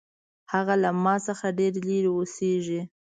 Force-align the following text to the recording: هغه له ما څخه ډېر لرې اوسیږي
هغه 0.53 0.75
له 0.83 0.89
ما 1.03 1.15
څخه 1.27 1.47
ډېر 1.59 1.73
لرې 1.87 1.99
اوسیږي 2.13 2.81